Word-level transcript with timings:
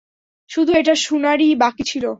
শুধু 0.49 0.71
এটা 0.73 0.93
শুনারই 1.01 1.49
বাকি 1.55 1.83
ছিলো। 1.83 2.09